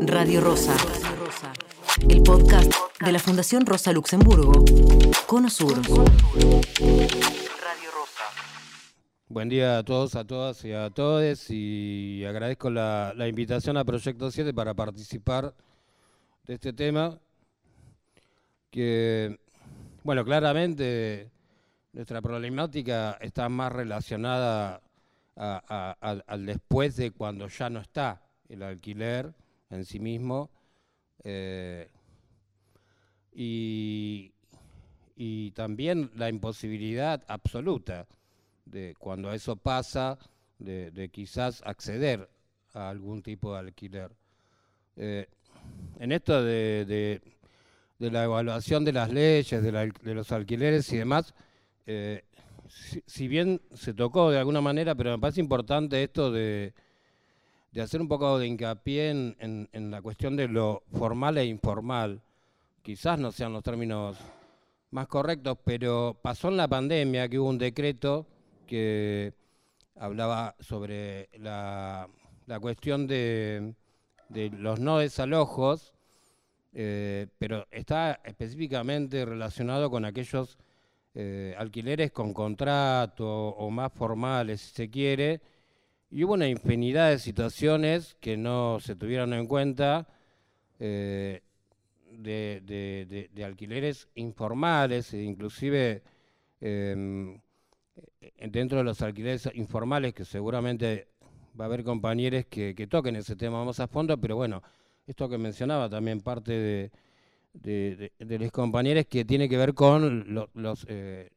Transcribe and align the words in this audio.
Radio 0.00 0.40
Rosa. 0.40 0.74
El 2.08 2.22
podcast 2.22 2.70
de 3.00 3.12
la 3.12 3.18
Fundación 3.18 3.64
Rosa 3.64 3.92
Luxemburgo. 3.92 4.52
Cono 5.26 5.48
Sur. 5.48 5.76
Buen 9.28 9.48
día 9.48 9.78
a 9.78 9.82
todos, 9.84 10.14
a 10.14 10.24
todas 10.24 10.64
y 10.64 10.72
a 10.72 10.90
todos 10.90 11.50
y 11.50 12.24
agradezco 12.24 12.70
la, 12.70 13.14
invitación 13.28 13.76
a 13.76 13.84
Proyecto 13.84 14.30
7 14.30 14.52
para 14.52 14.74
participar 14.74 15.54
de 16.46 16.54
este 16.54 16.72
tema 16.72 17.18
que, 18.70 19.38
bueno, 20.04 20.24
claramente 20.24 21.30
nuestra 21.92 22.20
problemática 22.20 23.18
está 23.20 23.48
más 23.48 23.72
relacionada 23.72 24.80
a- 25.36 26.22
al 26.26 26.46
después 26.46 26.96
de 26.96 27.10
cuando 27.10 27.48
ya 27.48 27.70
no 27.70 27.80
está 27.80 28.22
el 28.48 28.62
alquiler 28.62 29.34
en 29.70 29.84
sí 29.84 29.98
mismo. 30.00 30.50
eh, 31.24 31.88
y, 33.32 34.32
también 35.54 36.10
la 36.16 36.28
imposibilidad 36.28 37.22
absoluta 37.28 38.06
de 38.64 38.94
cuando 38.98 39.32
eso 39.32 39.56
pasa, 39.56 40.18
de, 40.58 41.10
quizás 41.12 41.62
acceder 41.64 42.28
a 42.74 42.90
algún 42.90 43.22
tipo 43.22 43.52
de 43.52 43.58
alquiler. 43.60 44.10
Eh, 44.96 45.28
en 46.00 46.12
esto 46.12 46.42
de, 46.44 46.84
de- 46.86 47.22
la 48.10 48.24
evaluación 48.24 48.84
de 48.84 48.92
las 48.92 49.10
leyes, 49.12 49.62
de 49.62 50.14
los 50.14 50.32
alquileres 50.32 50.92
y 50.92 50.98
demás, 50.98 51.34
eh, 51.86 52.24
si, 52.68 53.02
si 53.06 53.28
bien 53.28 53.60
se 53.74 53.94
tocó 53.94 54.30
de 54.30 54.38
alguna 54.38 54.60
manera, 54.60 54.94
pero 54.94 55.12
me 55.12 55.18
parece 55.18 55.40
importante 55.40 56.02
esto 56.02 56.30
de, 56.32 56.74
de 57.76 57.82
hacer 57.82 58.00
un 58.00 58.08
poco 58.08 58.38
de 58.38 58.46
hincapié 58.46 59.10
en, 59.10 59.68
en- 59.70 59.90
la 59.90 60.00
cuestión 60.00 60.34
de 60.34 60.48
lo 60.48 60.82
formal 60.92 61.36
e 61.36 61.44
informal. 61.44 62.22
Quizás 62.80 63.18
no 63.18 63.30
sean 63.30 63.52
los 63.52 63.62
términos 63.62 64.16
más 64.92 65.06
correctos, 65.08 65.58
pero 65.62 66.18
pasó 66.22 66.48
en 66.48 66.56
la 66.56 66.68
pandemia 66.68 67.28
que 67.28 67.38
hubo 67.38 67.50
un 67.50 67.58
decreto 67.58 68.26
que 68.66 69.34
hablaba 69.94 70.56
sobre 70.58 71.28
la, 71.38 72.08
la 72.46 72.60
cuestión 72.60 73.06
de, 73.06 73.74
de 74.30 74.48
los 74.48 74.80
no 74.80 74.96
desalojos, 74.96 75.92
eh, 76.72 77.26
pero 77.38 77.66
está 77.70 78.22
específicamente 78.24 79.26
relacionado 79.26 79.90
con 79.90 80.06
aquellos 80.06 80.56
eh, 81.14 81.54
alquileres 81.58 82.10
con 82.10 82.32
contrato 82.32 83.26
o 83.48 83.68
más 83.68 83.92
formales, 83.92 84.62
si 84.62 84.74
se 84.76 84.88
quiere, 84.88 85.42
y 86.10 86.24
hubo 86.24 86.34
una 86.34 86.48
infinidad 86.48 87.10
de 87.10 87.18
situaciones 87.18 88.16
que 88.20 88.36
no 88.36 88.78
se 88.80 88.96
tuvieron 88.96 89.32
en 89.34 89.46
cuenta 89.46 90.08
eh, 90.80 91.42
de, 92.10 93.30
alquileres 93.44 94.08
informales, 94.14 95.12
e 95.14 95.22
inclusive 95.22 96.02
em, 96.60 97.40
eh, 98.20 98.48
dentro 98.50 98.78
de 98.78 98.84
los 98.84 99.02
alquileres 99.02 99.48
informales, 99.54 100.14
que 100.14 100.24
seguramente 100.24 101.08
va 101.58 101.64
a 101.64 101.68
haber 101.68 101.84
compañeros 101.84 102.46
que, 102.46 102.74
que 102.74 102.86
toquen 102.86 103.16
ese 103.16 103.36
tema 103.36 103.64
más 103.64 103.80
a 103.80 103.88
fondo, 103.88 104.18
pero 104.20 104.36
bueno, 104.36 104.62
esto 105.06 105.28
que 105.28 105.38
mencionaba 105.38 105.88
también 105.88 106.20
parte 106.20 106.52
de, 106.52 106.90
de, 107.54 107.96
de- 108.18 108.26
de 108.26 108.38
los 108.38 108.50
compañeros 108.52 109.06
que 109.06 109.24
tiene 109.24 109.48
que 109.48 109.56
ver 109.56 109.74
con 109.74 110.34
lo- 110.34 110.50
los, 110.54 110.86
eh, 110.88 111.30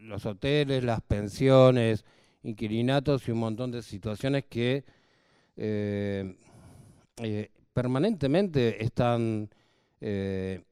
los 0.00 0.26
hoteles, 0.26 0.84
las 0.84 1.00
pensiones, 1.02 2.04
inquilinatos 2.44 3.26
y 3.26 3.32
un 3.32 3.38
montón 3.38 3.72
de 3.72 3.82
situaciones 3.82 4.44
que 4.44 4.84
eh, 5.56 6.36
eh, 7.16 7.50
permanentemente 7.72 8.84
están 8.84 9.50
eh, 10.00 10.62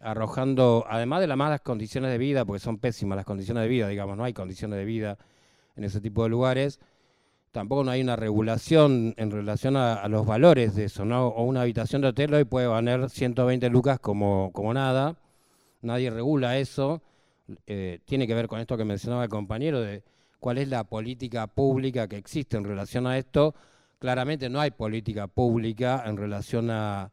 arrojando, 0.00 0.86
además 0.88 1.20
de 1.20 1.26
las 1.26 1.36
malas 1.36 1.60
condiciones 1.60 2.10
de 2.10 2.18
vida, 2.18 2.44
porque 2.44 2.60
son 2.60 2.78
pésimas 2.78 3.16
las 3.16 3.26
condiciones 3.26 3.62
de 3.64 3.68
vida, 3.68 3.88
digamos, 3.88 4.16
no 4.16 4.24
hay 4.24 4.32
condiciones 4.32 4.78
de 4.78 4.84
vida 4.84 5.18
en 5.76 5.84
ese 5.84 6.00
tipo 6.00 6.22
de 6.22 6.28
lugares, 6.28 6.80
tampoco 7.50 7.84
no 7.84 7.90
hay 7.90 8.00
una 8.00 8.16
regulación 8.16 9.14
en 9.16 9.30
relación 9.30 9.76
a, 9.76 10.06
los 10.08 10.24
valores 10.24 10.76
de 10.76 10.84
eso, 10.84 11.04
¿no? 11.04 11.28
O 11.28 11.42
una 11.44 11.62
habitación 11.62 12.00
de 12.02 12.08
hotel 12.08 12.32
hoy 12.34 12.44
puede 12.44 12.68
valer 12.68 13.10
120 13.10 13.68
lucas 13.68 13.98
como, 13.98 14.52
como 14.52 14.72
nada, 14.72 15.16
nadie 15.82 16.10
regula 16.10 16.58
eso, 16.58 17.02
tiene 17.66 18.28
que 18.28 18.34
ver 18.34 18.46
con 18.46 18.60
esto 18.60 18.76
que 18.76 18.84
mencionaba 18.84 19.24
el 19.24 19.30
compañero 19.30 19.80
de 19.80 20.04
cuál 20.40 20.58
es 20.58 20.68
la 20.68 20.84
política 20.84 21.46
pública 21.46 22.08
que 22.08 22.16
existe 22.16 22.56
en 22.56 22.64
relación 22.64 23.06
a 23.06 23.18
esto. 23.18 23.54
Claramente 23.98 24.48
no 24.48 24.60
hay 24.60 24.72
política 24.72 25.26
pública 25.28 26.02
en 26.06 26.16
relación 26.16 26.70
a, 26.70 27.10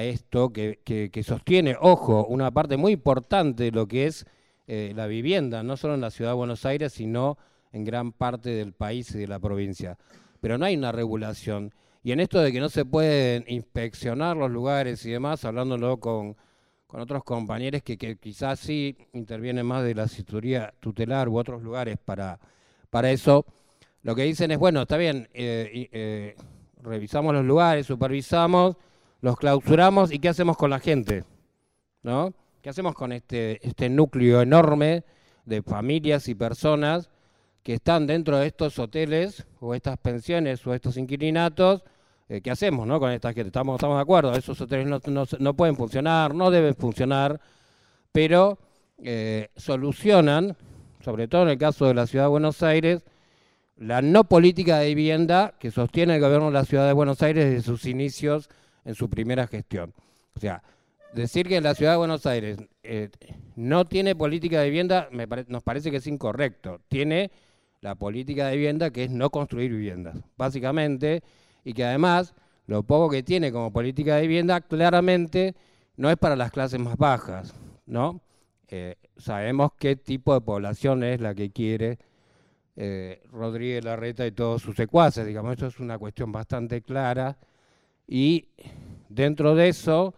esto 0.00 0.50
que 0.50 1.22
sostiene, 1.22 1.76
ojo, 1.78 2.24
una 2.24 2.50
parte 2.50 2.78
muy 2.78 2.92
importante 2.92 3.64
de 3.64 3.70
lo 3.70 3.86
que 3.86 4.06
es 4.06 4.24
eh, 4.66 4.94
la 4.96 5.06
vivienda, 5.06 5.62
no 5.62 5.76
solo 5.76 5.94
en 5.94 6.00
la 6.00 6.10
ciudad 6.10 6.30
de 6.30 6.36
Buenos 6.36 6.64
Aires, 6.64 6.94
sino 6.94 7.36
en 7.72 7.84
gran 7.84 8.12
parte 8.12 8.48
del 8.50 8.72
país 8.72 9.14
y 9.14 9.18
de 9.18 9.26
la 9.26 9.38
provincia. 9.38 9.98
Pero 10.40 10.56
no 10.56 10.64
hay 10.64 10.76
una 10.76 10.90
regulación. 10.90 11.74
Y 12.02 12.12
en 12.12 12.20
esto 12.20 12.40
de 12.40 12.50
que 12.50 12.60
no 12.60 12.70
se 12.70 12.86
pueden 12.86 13.44
inspeccionar 13.46 14.36
los 14.36 14.50
lugares 14.50 15.04
y 15.04 15.10
demás, 15.10 15.44
hablándolo 15.44 15.98
con, 16.00 16.36
con 16.94 17.00
otros 17.00 17.24
compañeros 17.24 17.82
que, 17.82 17.98
quizás 18.18 18.60
sí 18.60 18.96
intervienen 19.14 19.66
más 19.66 19.82
de 19.82 19.96
la 19.96 20.06
situaría 20.06 20.72
tutelar 20.78 21.28
u 21.28 21.38
otros 21.38 21.60
lugares 21.60 21.98
para, 21.98 22.38
para 22.88 23.10
eso, 23.10 23.44
lo 24.02 24.14
que 24.14 24.22
dicen 24.22 24.52
es, 24.52 24.58
bueno, 24.58 24.82
está 24.82 24.96
bien, 24.96 25.28
eh, 25.34 25.88
eh, 25.90 26.36
revisamos 26.80 27.34
los 27.34 27.44
lugares, 27.44 27.86
supervisamos, 27.86 28.76
los 29.22 29.36
clausuramos 29.36 30.12
y 30.12 30.20
¿qué 30.20 30.28
hacemos 30.28 30.56
con 30.56 30.70
la 30.70 30.78
gente? 30.78 31.24
¿No? 32.04 32.32
¿Qué 32.62 32.70
hacemos 32.70 32.94
con 32.94 33.10
este, 33.10 33.58
este 33.66 33.88
núcleo 33.88 34.40
enorme 34.40 35.02
de 35.46 35.62
familias 35.62 36.28
y 36.28 36.36
personas 36.36 37.10
que 37.64 37.74
están 37.74 38.06
dentro 38.06 38.38
de 38.38 38.46
estos 38.46 38.78
hoteles 38.78 39.44
o 39.58 39.74
estas 39.74 39.98
pensiones 39.98 40.64
o 40.64 40.72
estos 40.72 40.96
inquilinatos? 40.96 41.82
Eh, 42.28 42.40
¿Qué 42.40 42.50
hacemos 42.50 42.86
no? 42.86 42.98
con 42.98 43.10
esta 43.10 43.32
gente? 43.32 43.48
Estamos, 43.48 43.76
estamos 43.76 43.98
de 43.98 44.02
acuerdo, 44.02 44.32
esos 44.32 44.58
hoteles 44.60 44.86
no, 44.86 45.00
no 45.06 45.24
no 45.38 45.54
pueden 45.54 45.76
funcionar, 45.76 46.34
no 46.34 46.50
deben 46.50 46.74
funcionar, 46.74 47.40
pero 48.12 48.58
eh, 49.02 49.48
solucionan, 49.56 50.56
sobre 51.04 51.28
todo 51.28 51.42
en 51.42 51.50
el 51.50 51.58
caso 51.58 51.86
de 51.86 51.94
la 51.94 52.06
Ciudad 52.06 52.24
de 52.24 52.30
Buenos 52.30 52.62
Aires, 52.62 53.04
la 53.76 54.00
no 54.00 54.24
política 54.24 54.78
de 54.78 54.94
vivienda 54.94 55.54
que 55.58 55.70
sostiene 55.70 56.14
el 56.14 56.20
gobierno 56.20 56.46
de 56.46 56.52
la 56.52 56.64
Ciudad 56.64 56.86
de 56.86 56.92
Buenos 56.92 57.20
Aires 57.22 57.44
desde 57.44 57.62
sus 57.62 57.84
inicios 57.86 58.48
en 58.84 58.94
su 58.94 59.10
primera 59.10 59.46
gestión. 59.46 59.92
O 60.36 60.40
sea, 60.40 60.62
decir 61.12 61.46
que 61.48 61.60
la 61.60 61.74
Ciudad 61.74 61.92
de 61.92 61.98
Buenos 61.98 62.24
Aires 62.24 62.58
eh, 62.82 63.10
no 63.56 63.84
tiene 63.84 64.14
política 64.14 64.60
de 64.60 64.66
vivienda 64.66 65.08
me 65.10 65.26
nos 65.48 65.62
parece 65.62 65.90
que 65.90 65.98
es 65.98 66.06
incorrecto. 66.06 66.80
Tiene 66.88 67.30
la 67.80 67.96
política 67.96 68.46
de 68.46 68.56
vivienda 68.56 68.90
que 68.90 69.04
es 69.04 69.10
no 69.10 69.30
construir 69.30 69.72
viviendas, 69.72 70.16
básicamente, 70.36 71.22
y 71.64 71.72
que 71.72 71.84
además 71.84 72.34
lo 72.66 72.82
poco 72.82 73.10
que 73.10 73.22
tiene 73.22 73.52
como 73.52 73.72
política 73.72 74.16
de 74.16 74.22
vivienda 74.22 74.60
claramente 74.60 75.54
no 75.96 76.10
es 76.10 76.16
para 76.16 76.36
las 76.36 76.50
clases 76.50 76.80
más 76.80 76.96
bajas, 76.96 77.54
¿no? 77.86 78.20
Eh, 78.68 78.96
sabemos 79.16 79.72
qué 79.78 79.96
tipo 79.96 80.34
de 80.34 80.40
población 80.40 81.04
es 81.04 81.20
la 81.20 81.34
que 81.34 81.50
quiere 81.50 81.98
eh, 82.76 83.22
Rodríguez 83.30 83.84
Larreta 83.84 84.26
y 84.26 84.32
todos 84.32 84.62
sus 84.62 84.74
secuaces, 84.74 85.26
digamos, 85.26 85.52
esto 85.52 85.66
es 85.66 85.78
una 85.78 85.98
cuestión 85.98 86.32
bastante 86.32 86.82
clara 86.82 87.36
y 88.06 88.48
dentro 89.08 89.54
de 89.54 89.68
eso 89.68 90.14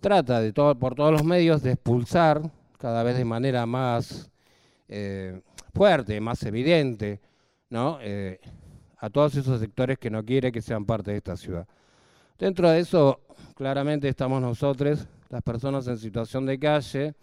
trata 0.00 0.40
de 0.40 0.52
todo, 0.52 0.78
por 0.78 0.94
todos 0.94 1.12
los 1.12 1.24
medios 1.24 1.62
de 1.62 1.72
expulsar 1.72 2.42
cada 2.78 3.02
vez 3.02 3.16
de 3.16 3.24
manera 3.24 3.66
más 3.66 4.30
eh, 4.88 5.40
fuerte, 5.74 6.20
más 6.20 6.42
evidente, 6.44 7.20
¿no? 7.70 7.98
A 9.06 9.10
todos 9.10 9.36
esos 9.36 9.60
sectores 9.60 9.98
que 9.98 10.10
no 10.10 10.24
quiere 10.24 10.50
que 10.50 10.60
sean 10.60 10.84
parte 10.84 11.12
de 11.12 11.18
esta 11.18 11.36
ciudad. 11.36 11.68
Dentro 12.40 12.68
de 12.68 12.80
eso, 12.80 13.20
claramente 13.54 14.08
estamos 14.08 14.42
nosotros, 14.42 15.06
las 15.28 15.42
personas 15.42 15.86
en 15.86 15.96
situación 15.96 16.44
de 16.44 16.58
calle, 16.58 17.14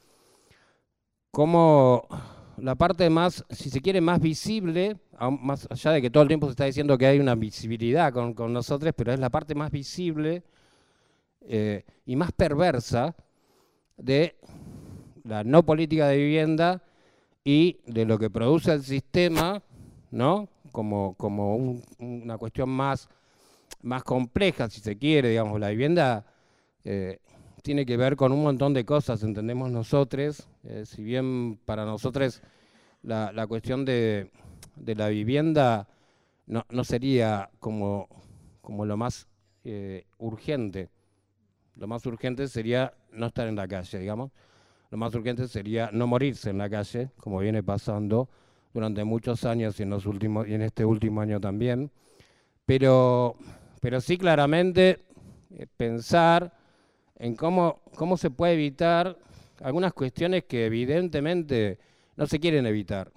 como 1.29 2.07
la 2.55 2.75
parte 2.75 3.09
más, 3.09 3.43
si 3.49 3.69
se 3.69 3.81
quiere, 3.81 3.99
más 3.99 4.21
visible, 4.21 4.95
más 5.41 5.67
allá 5.69 5.91
de 5.91 6.01
que 6.01 6.09
todo 6.09 6.23
el 6.23 6.29
tiempo 6.29 6.47
se 6.47 6.51
está 6.51 6.63
diciendo 6.63 6.97
que 6.97 7.05
hay 7.05 7.19
una 7.19 7.35
visibilidad 7.35 8.13
con, 8.13 8.33
con 8.33 8.53
nosotros, 8.53 8.93
pero 8.95 9.11
es 9.11 9.19
la 9.19 9.29
parte 9.29 9.53
más 9.53 9.69
visible 9.69 10.41
eh, 11.41 11.83
y 12.05 12.15
más 12.15 12.31
perversa 12.31 13.13
de 13.97 14.37
la 15.25 15.43
no 15.43 15.65
política 15.65 16.07
de 16.07 16.15
vivienda 16.15 16.81
y 17.43 17.81
de 17.85 18.05
lo 18.05 18.17
que 18.17 18.29
produce 18.29 18.71
el 18.71 18.83
sistema, 18.83 19.61
¿no? 20.11 20.47
Como, 20.73 21.15
como 21.15 21.55
un- 21.57 21.83
una 21.99 22.37
cuestión 22.39 22.69
más, 22.69 23.09
más 23.83 24.03
compleja, 24.03 24.69
si 24.69 24.81
se 24.81 24.97
quiere, 24.97 25.29
digamos, 25.31 25.59
la 25.59 25.69
vivienda 25.69 26.25
eh, 26.85 27.19
tiene 27.63 27.85
que 27.85 27.97
ver 27.97 28.15
con 28.17 28.31
un 28.33 28.43
montón 28.43 28.73
de 28.73 28.85
cosas, 28.85 29.23
entendemos 29.23 29.71
nosotros, 29.71 30.47
eh, 30.65 30.85
si 30.85 31.03
bien 31.03 31.59
para 31.65 31.85
nosotros 31.85 32.41
la, 33.03 33.31
la 33.33 33.47
cuestión 33.47 33.85
de, 33.85 34.31
de 34.75 34.95
la 34.95 35.09
vivienda 35.09 35.87
no, 36.47 36.65
no 36.71 36.83
sería 36.85 37.49
como, 37.59 38.09
como 38.61 38.85
lo 38.85 38.97
más 38.97 39.27
eh, 39.65 40.05
urgente. 40.19 40.89
Lo 41.75 41.87
más 41.87 42.05
urgente 42.05 42.47
sería 42.47 42.93
no 43.11 43.27
estar 43.27 43.47
en 43.47 43.55
la 43.55 43.67
calle, 43.67 43.99
digamos. 43.99 44.31
Lo 44.91 44.97
más 44.97 45.15
urgente 45.15 45.47
sería 45.47 45.89
no 45.93 46.07
morirse 46.07 46.49
en 46.51 46.59
la 46.59 46.69
calle, 46.69 47.11
como 47.19 47.39
viene 47.39 47.63
pasando 47.63 48.29
durante 48.73 49.03
muchos 49.03 49.45
años 49.45 49.79
y 49.79 49.83
en, 49.83 49.89
los 49.89 50.05
últimos, 50.05 50.47
y 50.47 50.53
en 50.53 50.63
este 50.63 50.83
último 50.83 51.21
año 51.21 51.39
también. 51.39 51.91
Pero, 52.65 53.35
pero 53.81 54.01
sí 54.01 54.17
claramente 54.17 54.99
eh, 55.51 55.67
pensar 55.77 56.53
en 57.17 57.35
cómo, 57.35 57.81
cómo 57.95 58.17
se 58.17 58.31
puede 58.31 58.53
evitar 58.53 59.17
algunas 59.61 59.93
cuestiones 59.93 60.45
que 60.45 60.65
evidentemente 60.65 61.77
no 62.15 62.25
se 62.25 62.39
quieren 62.39 62.65
evitar. 62.65 63.11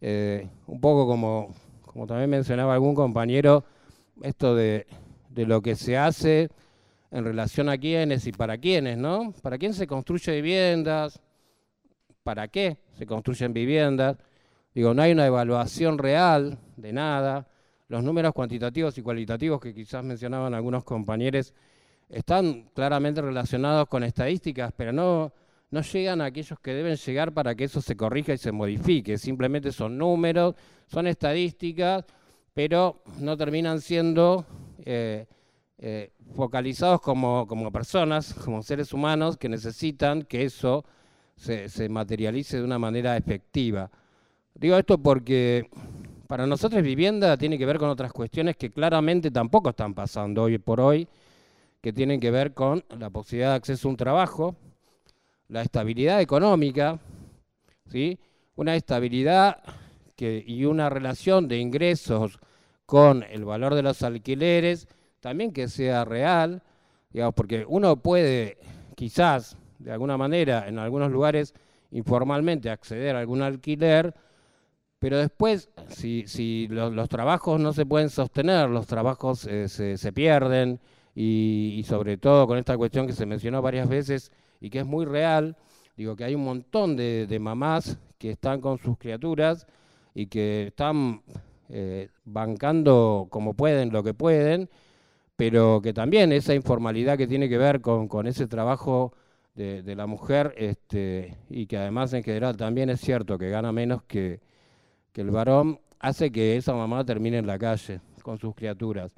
Eh, 0.00 0.48
un 0.66 0.80
poco 0.80 1.06
como, 1.06 1.54
como 1.82 2.06
también 2.06 2.30
mencionaba 2.30 2.74
algún 2.74 2.94
compañero, 2.94 3.64
esto 4.22 4.54
de, 4.54 4.86
de 5.30 5.46
lo 5.46 5.62
que 5.62 5.76
se 5.76 5.96
hace 5.96 6.50
en 7.10 7.24
relación 7.24 7.68
a 7.68 7.78
quiénes 7.78 8.26
y 8.26 8.32
para 8.32 8.58
quiénes, 8.58 8.98
¿no? 8.98 9.32
¿Para 9.40 9.56
quién 9.56 9.72
se 9.72 9.86
construye 9.86 10.32
viviendas? 10.32 11.20
¿Para 12.22 12.48
qué 12.48 12.78
se 12.98 13.06
construyen 13.06 13.52
viviendas? 13.52 14.16
Digo, 14.74 14.92
no 14.92 15.02
hay 15.02 15.12
una 15.12 15.26
evaluación 15.26 15.98
real 15.98 16.58
de 16.76 16.92
nada. 16.92 17.46
Los 17.88 18.02
números 18.02 18.32
cuantitativos 18.32 18.98
y 18.98 19.02
cualitativos 19.02 19.60
que 19.60 19.72
quizás 19.72 20.02
mencionaban 20.02 20.52
algunos 20.52 20.82
compañeros 20.82 21.54
están 22.08 22.70
claramente 22.74 23.22
relacionados 23.22 23.88
con 23.88 24.02
estadísticas, 24.02 24.72
pero 24.76 24.92
no, 24.92 25.32
no 25.70 25.80
llegan 25.80 26.20
a 26.20 26.26
aquellos 26.26 26.58
que 26.58 26.74
deben 26.74 26.96
llegar 26.96 27.32
para 27.32 27.54
que 27.54 27.64
eso 27.64 27.80
se 27.80 27.96
corrija 27.96 28.32
y 28.32 28.38
se 28.38 28.50
modifique. 28.50 29.16
Simplemente 29.16 29.70
son 29.70 29.96
números, 29.96 30.56
son 30.86 31.06
estadísticas, 31.06 32.04
pero 32.52 33.02
no 33.20 33.36
terminan 33.36 33.80
siendo 33.80 34.44
eh, 34.84 35.26
eh, 35.78 36.10
focalizados 36.34 37.00
como, 37.00 37.46
como, 37.46 37.70
personas, 37.70 38.34
como 38.34 38.62
seres 38.62 38.92
humanos 38.92 39.36
que 39.36 39.48
necesitan 39.48 40.22
que 40.22 40.44
eso 40.44 40.84
se, 41.36 41.68
se 41.68 41.88
materialice 41.88 42.56
de 42.56 42.64
una 42.64 42.78
manera 42.78 43.16
efectiva. 43.16 43.88
Digo 44.54 44.78
esto 44.78 44.98
porque 44.98 45.68
para 46.28 46.46
nosotros 46.46 46.80
vivienda 46.82 47.36
tiene 47.36 47.58
que 47.58 47.66
ver 47.66 47.78
con 47.78 47.88
otras 47.90 48.12
cuestiones 48.12 48.56
que 48.56 48.70
claramente 48.70 49.30
tampoco 49.32 49.70
están 49.70 49.94
pasando 49.94 50.44
hoy 50.44 50.58
por 50.58 50.80
hoy, 50.80 51.08
que 51.80 51.92
tienen 51.92 52.20
que 52.20 52.30
ver 52.30 52.54
con 52.54 52.84
la 52.98 53.10
posibilidad 53.10 53.50
de 53.50 53.56
acceso 53.56 53.88
a 53.88 53.90
un 53.90 53.96
trabajo, 53.96 54.54
la 55.48 55.62
estabilidad 55.62 56.20
económica, 56.20 57.00
¿sí? 57.90 58.18
una 58.54 58.76
estabilidad 58.76 59.60
que, 60.14 60.42
y 60.46 60.64
una 60.64 60.88
relación 60.88 61.48
de 61.48 61.58
ingresos 61.58 62.38
con 62.86 63.24
el 63.24 63.44
valor 63.44 63.74
de 63.74 63.82
los 63.82 64.02
alquileres, 64.02 64.86
también 65.18 65.52
que 65.52 65.66
sea 65.66 66.04
real, 66.04 66.62
digamos, 67.10 67.34
porque 67.34 67.64
uno 67.66 67.96
puede 67.96 68.58
quizás, 68.94 69.56
de 69.80 69.90
alguna 69.90 70.16
manera, 70.16 70.68
en 70.68 70.78
algunos 70.78 71.10
lugares 71.10 71.54
informalmente 71.90 72.70
acceder 72.70 73.16
a 73.16 73.20
algún 73.20 73.42
alquiler, 73.42 74.14
pero 75.04 75.18
después, 75.18 75.68
si, 75.88 76.24
si 76.26 76.66
los, 76.68 77.10
trabajos 77.10 77.60
no 77.60 77.74
se 77.74 77.84
pueden 77.84 78.08
sostener, 78.08 78.70
los 78.70 78.86
trabajos 78.86 79.44
eh, 79.44 79.68
se, 79.68 79.98
se, 79.98 80.12
pierden, 80.14 80.80
y, 81.14 81.84
sobre 81.86 82.16
todo 82.16 82.46
con 82.46 82.56
esta 82.56 82.74
cuestión 82.78 83.06
que 83.06 83.12
se 83.12 83.26
mencionó 83.26 83.60
varias 83.60 83.86
veces, 83.86 84.32
y 84.62 84.70
que 84.70 84.78
es 84.78 84.86
muy 84.86 85.04
real. 85.04 85.58
Digo 85.94 86.16
que 86.16 86.24
hay 86.24 86.34
un 86.34 86.44
montón 86.44 86.96
de, 86.96 87.38
mamás 87.38 87.98
que 88.16 88.30
están 88.30 88.62
con 88.62 88.78
sus 88.78 88.96
criaturas 88.96 89.66
y 90.14 90.24
que 90.28 90.68
están 90.68 91.20
eh, 91.68 92.08
bancando 92.24 93.26
como 93.28 93.52
pueden, 93.52 93.92
lo 93.92 94.02
que 94.02 94.14
pueden, 94.14 94.70
pero 95.36 95.82
que 95.82 95.92
también 95.92 96.32
esa 96.32 96.54
informalidad 96.54 97.18
que 97.18 97.26
tiene 97.26 97.50
que 97.50 97.58
ver 97.58 97.82
con, 97.82 98.26
ese 98.26 98.46
trabajo 98.46 99.12
de, 99.54 99.82
la 99.94 100.06
mujer 100.06 100.54
este, 100.56 101.36
y 101.50 101.66
que 101.66 101.76
además 101.76 102.14
en 102.14 102.22
general 102.22 102.56
también 102.56 102.88
es 102.88 103.02
cierto 103.02 103.36
que 103.36 103.50
gana 103.50 103.70
menos 103.70 104.02
que, 104.04 104.40
que 105.14 105.22
el 105.22 105.30
varón, 105.30 105.78
hace 106.00 106.30
que 106.30 106.56
esa 106.56 106.74
mamá 106.74 107.04
termine 107.04 107.38
en 107.38 107.46
la 107.46 107.58
calle 107.58 108.00
con 108.22 108.38
sus 108.38 108.54
criaturas. 108.54 109.12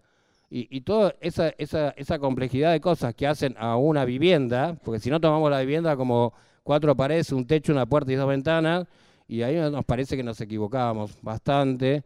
Y, 0.49 0.83
toda 0.83 1.17
esa, 1.21 1.49
esa, 1.59 1.91
esa, 1.91 2.21
complejidad 2.21 2.71
de 2.71 2.81
cosas 2.81 3.13
que 3.17 3.27
hacen 3.27 3.57
a 3.59 3.77
una 3.77 4.05
vivienda, 4.05 4.79
porque 4.85 5.01
si 5.01 5.11
no 5.11 5.21
tomamos 5.21 5.51
la 5.51 5.59
vivienda 5.59 5.97
como 5.97 6.33
cuatro 6.63 6.95
paredes, 6.95 7.33
un 7.33 7.47
techo, 7.47 7.73
una 7.73 7.85
puerta 7.85 8.13
y 8.13 8.15
dos 8.15 8.29
ventanas, 8.29 8.87
y 9.27 9.43
ahí 9.43 9.57
nos 9.57 9.85
parece 9.85 10.17
que 10.17 10.23
nos 10.23 10.41
equivocábamos 10.41 11.19
bastante. 11.21 12.05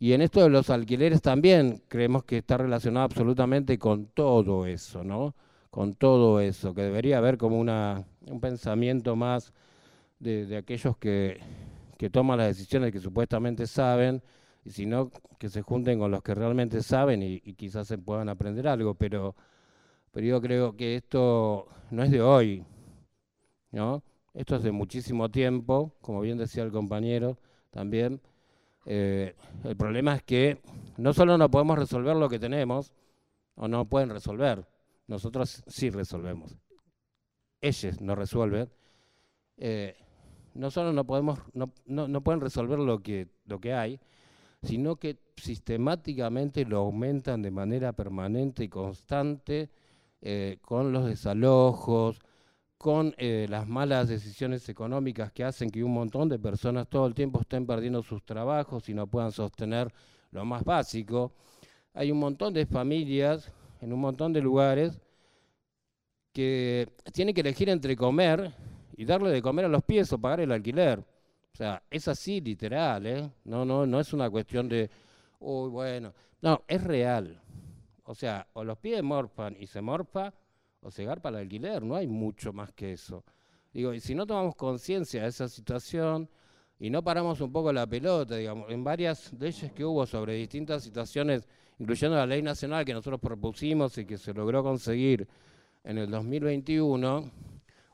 Y 0.00 0.12
en 0.12 0.22
esto 0.22 0.42
de 0.42 0.48
los 0.48 0.70
alquileres 0.70 1.22
también 1.22 1.80
creemos 1.86 2.24
que 2.24 2.38
está 2.38 2.56
relacionado 2.56 3.04
absolutamente 3.04 3.78
con 3.78 4.06
todo 4.06 4.66
eso, 4.66 5.04
¿no? 5.04 5.36
Con 5.70 5.94
todo 5.94 6.40
eso, 6.40 6.74
que 6.74 6.82
debería 6.82 7.18
haber 7.18 7.38
como 7.38 7.60
una, 7.60 8.04
un 8.26 8.40
pensamiento 8.40 9.14
más 9.14 9.52
de, 10.18 10.46
de 10.46 10.56
aquellos 10.56 10.96
que, 10.96 11.38
que 11.98 12.08
toman 12.08 12.38
las 12.38 12.46
decisiones 12.46 12.92
que 12.92 13.00
supuestamente 13.00 13.66
saben, 13.66 14.22
y 14.64 14.70
si 14.70 14.86
no, 14.86 15.10
que 15.38 15.48
se 15.48 15.62
junten 15.62 15.98
con 15.98 16.10
los 16.10 16.22
que 16.22 16.34
realmente 16.34 16.82
saben 16.82 17.22
y, 17.22 17.40
quizás 17.54 17.88
se 17.88 17.98
puedan 17.98 18.28
aprender 18.28 18.68
algo, 18.68 18.94
pero, 18.94 19.34
pero 20.12 20.26
yo 20.26 20.40
creo 20.40 20.76
que 20.76 20.96
esto 20.96 21.66
no 21.90 22.04
es 22.04 22.10
de 22.10 22.22
hoy, 22.22 22.64
¿no? 23.72 24.02
Esto 24.32 24.56
es 24.56 24.62
de 24.62 24.70
muchísimo 24.70 25.28
tiempo, 25.28 25.96
como 26.00 26.20
bien 26.20 26.38
decía 26.38 26.62
el 26.62 26.70
compañero 26.70 27.36
también. 27.70 28.20
Eh, 28.86 29.34
el 29.64 29.76
problema 29.76 30.14
es 30.14 30.22
que 30.22 30.62
no 30.96 31.12
solo 31.12 31.36
no 31.36 31.50
podemos 31.50 31.78
resolver 31.78 32.16
lo 32.16 32.28
que 32.28 32.38
tenemos, 32.38 32.92
o 33.56 33.66
no 33.66 33.86
pueden 33.86 34.10
resolver, 34.10 34.64
nosotros 35.08 35.64
sí 35.66 35.90
resolvemos. 35.90 36.56
Ellos 37.60 38.00
no 38.00 38.14
resuelven. 38.14 38.70
Eh, 39.56 39.96
no 40.58 40.72
solo 40.72 40.92
no 40.92 41.04
podemos, 41.04 41.38
no, 41.54 41.72
no, 41.86 42.08
no 42.08 42.20
pueden 42.20 42.40
resolver 42.40 42.80
lo 42.80 42.98
que, 42.98 43.28
lo 43.46 43.60
que 43.60 43.74
hay, 43.74 44.00
sino 44.62 44.96
que 44.96 45.16
sistemáticamente 45.36 46.64
lo 46.64 46.78
aumentan 46.78 47.42
de 47.42 47.52
manera 47.52 47.92
permanente 47.92 48.64
y 48.64 48.68
constante 48.68 49.70
eh, 50.20 50.58
con 50.62 50.92
los 50.92 51.06
desalojos, 51.06 52.18
con 52.76 53.14
eh, 53.18 53.46
las 53.48 53.68
malas 53.68 54.08
decisiones 54.08 54.68
económicas 54.68 55.30
que 55.30 55.44
hacen 55.44 55.70
que 55.70 55.84
un 55.84 55.94
montón 55.94 56.28
de 56.28 56.40
personas 56.40 56.88
todo 56.88 57.06
el 57.06 57.14
tiempo 57.14 57.40
estén 57.40 57.64
perdiendo 57.64 58.02
sus 58.02 58.24
trabajos 58.24 58.88
y 58.88 58.94
no 58.94 59.06
puedan 59.06 59.30
sostener 59.30 59.92
lo 60.32 60.44
más 60.44 60.64
básico. 60.64 61.32
Hay 61.94 62.10
un 62.10 62.18
montón 62.18 62.52
de 62.52 62.66
familias 62.66 63.52
en 63.80 63.92
un 63.92 64.00
montón 64.00 64.32
de 64.32 64.40
lugares 64.40 65.00
que 66.32 66.88
tienen 67.12 67.32
que 67.32 67.42
elegir 67.42 67.68
entre 67.68 67.96
comer 67.96 68.52
y 68.98 69.04
darle 69.04 69.30
de 69.30 69.40
comer 69.40 69.64
a 69.64 69.68
los 69.68 69.84
pies 69.84 70.12
o 70.12 70.18
pagar 70.18 70.40
el 70.40 70.50
alquiler. 70.50 70.98
O 70.98 71.56
sea, 71.56 71.80
es 71.88 72.08
así 72.08 72.40
literal, 72.40 73.06
¿eh? 73.06 73.30
No, 73.44 73.64
no, 73.64 73.86
no 73.86 74.00
es 74.00 74.12
una 74.12 74.28
cuestión 74.28 74.68
de, 74.68 74.90
uy, 75.38 75.70
bueno, 75.70 76.12
no, 76.42 76.64
es 76.66 76.82
real. 76.82 77.40
O 78.02 78.14
sea, 78.16 78.48
o 78.54 78.64
los 78.64 78.76
pies 78.78 79.00
morfan 79.04 79.56
y 79.56 79.68
se 79.68 79.80
morfa, 79.80 80.34
o 80.80 80.90
se 80.90 81.06
para 81.06 81.38
el 81.38 81.44
alquiler, 81.44 81.80
no 81.84 81.94
hay 81.94 82.08
mucho 82.08 82.52
más 82.52 82.72
que 82.72 82.92
eso. 82.92 83.24
Digo, 83.72 83.94
y 83.94 84.00
si 84.00 84.16
no 84.16 84.26
tomamos 84.26 84.56
conciencia 84.56 85.22
de 85.22 85.28
esa 85.28 85.48
situación 85.48 86.28
y 86.80 86.90
no 86.90 87.04
paramos 87.04 87.40
un 87.40 87.52
poco 87.52 87.72
la 87.72 87.86
pelota, 87.86 88.34
digamos, 88.34 88.68
en 88.68 88.82
varias 88.82 89.32
leyes 89.34 89.70
que 89.70 89.84
hubo 89.84 90.06
sobre 90.06 90.34
distintas 90.34 90.82
situaciones, 90.82 91.46
incluyendo 91.78 92.16
la 92.16 92.26
ley 92.26 92.42
nacional 92.42 92.84
que 92.84 92.94
nosotros 92.94 93.20
propusimos 93.20 93.96
y 93.96 94.04
que 94.04 94.18
se 94.18 94.34
logró 94.34 94.64
conseguir 94.64 95.28
en 95.84 95.98
el 95.98 96.10
2021, 96.10 97.30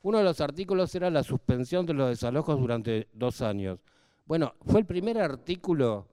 uno 0.04 0.18
de 0.18 0.24
los 0.24 0.42
artículos 0.42 0.94
era 0.94 1.08
la 1.08 1.22
suspensión 1.22 1.86
de 1.86 1.94
los 1.94 2.10
desalojos 2.10 2.60
durante 2.60 3.08
dos 3.14 3.40
años. 3.40 3.80
Bueno, 4.26 4.54
fue 4.66 4.80
el 4.80 4.86
primer 4.86 5.18
artículo, 5.18 6.06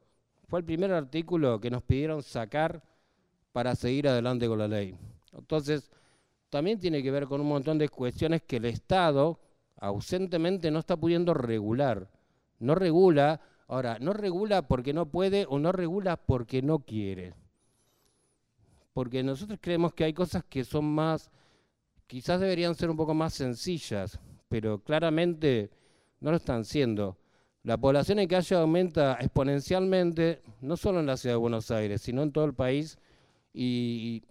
fue 0.48 0.60
el 0.60 0.66
primer 0.66 0.94
artículo 0.94 1.60
que 1.60 1.70
nos 1.70 1.84
pidieron 1.84 2.24
sacar 2.24 2.82
para 3.52 3.76
seguir 3.76 4.08
adelante 4.08 4.48
con 4.48 4.60
la 4.60 4.70
ley. 4.70 4.96
Entonces, 5.34 5.92
también 6.50 6.80
tiene 6.80 7.04
que 7.04 7.12
ver 7.12 7.26
con 7.26 7.42
un 7.42 7.50
montón 7.50 7.78
de 7.78 7.90
cuestiones 7.90 8.44
que 8.44 8.58
el 8.58 8.66
Estado 8.66 9.42
ausentemente 9.76 10.72
no 10.72 10.80
está 10.80 10.96
pudiendo 10.96 11.34
regular. 11.34 12.10
No 12.60 12.76
regula, 12.76 13.42
ahora, 13.68 13.98
no 14.00 14.14
regula 14.14 14.70
porque 14.70 14.94
no 14.94 15.08
puede 15.08 15.46
o 15.50 15.60
no 15.60 15.74
regula 15.74 16.16
porque 16.16 16.62
no 16.62 16.80
quiere. 16.80 17.34
Porque 18.94 19.22
nosotros 19.22 19.60
creemos 19.62 19.94
que 19.94 20.06
hay 20.06 20.14
cosas 20.14 20.46
que 20.46 20.64
son 20.64 20.86
más 20.86 21.30
quizás 22.12 22.42
deberían 22.42 22.76
ser 22.76 22.90
un 22.90 22.98
poco 22.98 23.14
más 23.14 23.34
sencillas, 23.34 24.20
pero 24.50 24.80
claramente 24.84 25.70
no 26.20 26.32
lo 26.32 26.36
están 26.36 26.66
siendo. 26.66 27.18
La 27.64 27.78
población 27.78 28.20
en 28.20 28.28
calle 28.28 28.54
aumenta 28.58 29.18
exponencialmente, 29.22 30.42
no 30.60 30.76
solo 30.76 31.00
en 31.00 31.06
la 31.06 31.16
ciudad 31.16 31.36
de 31.36 31.40
Buenos 31.40 31.72
Aires, 31.72 32.02
sino 32.02 32.22
en 32.24 32.34
todo 32.34 32.44
el 32.44 32.54
país, 32.54 33.00
y, 33.54 34.22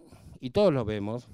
todos 0.53 0.71
lo 0.71 0.85
vemos, 0.85 1.27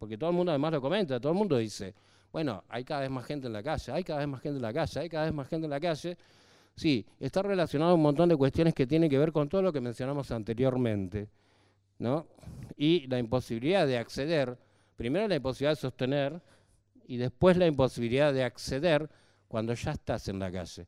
porque 0.00 0.18
todo 0.18 0.30
el 0.30 0.34
mundo 0.34 0.50
además 0.50 0.72
lo 0.72 0.80
comenta, 0.80 1.20
todo 1.20 1.30
el 1.30 1.38
mundo 1.38 1.56
dice, 1.56 1.94
bueno, 2.32 2.64
hay 2.68 2.82
cada 2.82 3.02
vez 3.02 3.10
más 3.10 3.24
gente 3.24 3.46
en 3.46 3.52
la 3.52 3.62
calle, 3.62 3.92
hay 3.92 4.02
cada 4.02 4.18
vez 4.18 4.28
más 4.28 4.40
gente 4.40 4.56
en 4.56 4.62
la 4.62 4.72
calle, 4.72 4.98
hay 4.98 5.08
cada 5.08 5.26
vez 5.26 5.32
más 5.32 5.46
gente 5.46 5.66
en 5.66 5.70
la 5.70 5.80
calle. 5.80 6.16
Sí, 6.74 7.06
está 7.20 7.42
relacionado 7.42 7.92
a 7.92 7.94
un 7.94 8.02
montón 8.02 8.28
de 8.28 8.36
cuestiones 8.36 8.74
que 8.74 8.88
tienen 8.88 9.08
que 9.08 9.18
ver 9.18 9.30
con 9.30 9.48
todo 9.48 9.62
lo 9.62 9.72
que 9.72 9.80
mencionamos 9.80 10.32
anteriormente. 10.32 11.28
¿no? 11.98 12.26
y 12.76 13.06
la 13.06 13.18
imposibilidad 13.20 13.86
de 13.86 13.96
acceder, 13.96 14.58
primero 15.02 15.26
la 15.26 15.34
imposibilidad 15.34 15.72
de 15.72 15.80
sostener 15.80 16.40
y 17.08 17.16
después 17.16 17.56
la 17.56 17.66
imposibilidad 17.66 18.32
de 18.32 18.44
acceder 18.44 19.10
cuando 19.48 19.74
ya 19.74 19.90
estás 19.90 20.28
en 20.28 20.38
la 20.38 20.52
calle. 20.52 20.86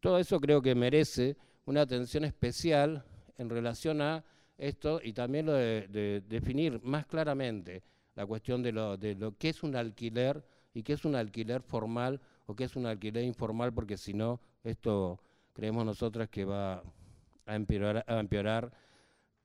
Todo 0.00 0.18
eso 0.18 0.40
creo 0.40 0.60
que 0.60 0.74
merece 0.74 1.36
una 1.66 1.82
atención 1.82 2.24
especial 2.24 3.04
en 3.38 3.48
relación 3.48 4.00
a 4.00 4.24
esto 4.58 5.00
y 5.00 5.12
también 5.12 5.46
lo 5.46 5.52
de, 5.52 6.24
definir 6.28 6.80
más 6.82 7.06
claramente 7.06 7.84
la 8.16 8.26
cuestión 8.26 8.64
de 8.64 8.72
lo, 8.72 8.96
de 8.96 9.14
lo 9.14 9.38
que 9.38 9.50
es 9.50 9.62
un 9.62 9.76
alquiler 9.76 10.44
y 10.74 10.82
qué 10.82 10.94
es 10.94 11.04
un 11.04 11.14
alquiler 11.14 11.62
formal 11.62 12.20
o 12.46 12.56
qué 12.56 12.64
es 12.64 12.74
un 12.74 12.86
alquiler 12.86 13.22
informal, 13.22 13.72
porque 13.72 13.96
si 13.96 14.12
no, 14.12 14.40
esto 14.64 15.20
creemos 15.52 15.86
nosotras 15.86 16.28
que 16.28 16.44
va 16.44 16.82
a 17.46 17.54
empeorar, 17.54 18.04
a 18.08 18.18
empeorar 18.18 18.72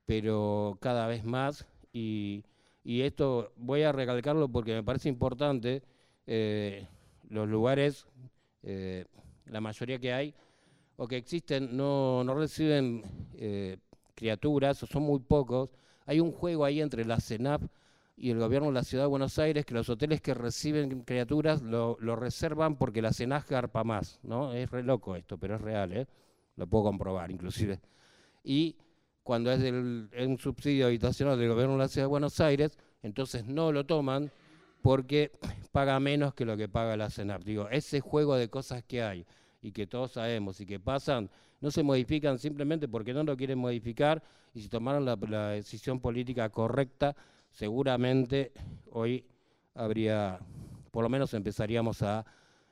pero 0.06 0.76
cada 0.80 1.06
vez 1.06 1.22
más. 1.22 1.68
Y, 1.92 2.42
esto 3.02 3.52
voy 3.56 3.82
a 3.82 3.92
recalcarlo 3.92 4.48
porque 4.48 4.72
me 4.72 4.82
parece 4.82 5.10
importante, 5.10 5.82
eh, 6.26 6.86
los 7.28 7.48
lugares, 7.48 8.06
eh, 8.62 9.04
la 9.46 9.60
mayoría 9.60 9.98
que 9.98 10.12
hay, 10.12 10.34
o 10.96 11.06
que 11.06 11.16
existen, 11.16 11.76
no, 11.76 12.24
no 12.24 12.34
reciben 12.34 13.02
eh, 13.34 13.76
criaturas, 14.14 14.82
o 14.82 14.86
son 14.86 15.02
muy 15.02 15.20
pocos. 15.20 15.70
Hay 16.06 16.18
un 16.18 16.32
juego 16.32 16.64
ahí 16.64 16.80
entre 16.80 17.04
la 17.04 17.20
CENAP 17.20 17.62
y 18.16 18.30
el 18.30 18.38
gobierno 18.38 18.68
de 18.68 18.74
la 18.74 18.82
ciudad 18.82 19.04
de 19.04 19.08
Buenos 19.08 19.38
Aires 19.38 19.64
que 19.64 19.74
los 19.74 19.88
hoteles 19.88 20.20
que 20.20 20.34
reciben 20.34 21.02
criaturas 21.02 21.62
lo, 21.62 21.96
reservan 22.16 22.76
porque 22.76 23.00
la 23.00 23.12
CENAP 23.12 23.48
garpa 23.48 23.84
más, 23.84 24.18
¿no? 24.22 24.52
Es 24.52 24.70
re 24.70 24.82
loco 24.82 25.14
esto, 25.14 25.38
pero 25.38 25.54
es 25.54 25.60
real, 25.60 25.92
¿eh? 25.92 26.06
Lo 26.56 26.66
puedo 26.66 26.84
comprobar, 26.84 27.30
inclusive. 27.30 27.80
Y 28.42 28.76
cuando 29.28 29.52
es 29.52 29.60
del, 29.60 30.08
un 30.26 30.38
subsidio 30.38 30.86
habitacional 30.86 31.38
del 31.38 31.50
gobierno 31.50 31.74
de 31.74 31.80
la 31.80 31.88
ciudad 31.88 32.06
de 32.06 32.08
Buenos 32.08 32.40
Aires, 32.40 32.78
entonces 33.02 33.44
no 33.44 33.72
lo 33.72 33.84
toman 33.84 34.32
porque 34.80 35.32
paga 35.70 36.00
menos 36.00 36.32
que 36.32 36.46
lo 36.46 36.56
que 36.56 36.66
paga 36.66 36.96
la 36.96 37.10
CENAP. 37.10 37.44
Digo, 37.44 37.68
ese 37.68 38.00
juego 38.00 38.36
de 38.36 38.48
cosas 38.48 38.82
que 38.84 39.02
hay 39.02 39.26
y 39.60 39.72
que 39.72 39.86
todos 39.86 40.12
sabemos 40.12 40.62
y 40.62 40.64
que 40.64 40.80
pasan, 40.80 41.28
no 41.60 41.70
se 41.70 41.82
modifican 41.82 42.38
simplemente 42.38 42.88
porque 42.88 43.12
no 43.12 43.22
lo 43.22 43.36
quieren 43.36 43.58
modificar 43.58 44.22
y 44.54 44.62
si 44.62 44.70
tomaron 44.70 45.04
la, 45.04 45.16
decisión 45.50 46.00
política 46.00 46.48
correcta, 46.48 47.14
seguramente 47.50 48.52
hoy 48.92 49.26
habría, 49.74 50.38
por 50.90 51.02
lo 51.02 51.10
menos 51.10 51.34
empezaríamos 51.34 52.00
a 52.00 52.24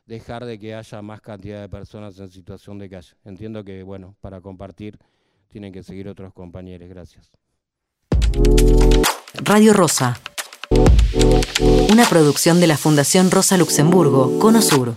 dejar 0.07 0.47
de 0.47 0.59
que 0.59 0.75
haya 0.75 1.03
más 1.03 1.21
cantidad 1.21 1.61
de 1.61 1.69
personas 1.69 2.19
en 2.19 2.31
situación 2.31 2.79
de 2.79 2.89
calle. 2.89 3.15
Entiendo 3.27 3.63
que, 3.63 3.83
bueno, 3.83 4.17
para 4.23 4.41
compartir 4.41 4.99
tienen 5.49 5.73
que 5.73 5.83
seguir 5.83 6.09
otros 6.09 6.33
compañeros. 6.33 6.89
Gracias. 6.89 7.31
Radio 9.43 9.73
Rosa. 9.73 10.19
Una 11.91 12.05
producción 12.05 12.61
de 12.61 12.67
la 12.67 12.77
Fundación 12.77 13.31
Rosa 13.31 13.57
Luxemburgo, 13.57 14.39
Cono 14.39 14.61
Sur. 14.61 14.97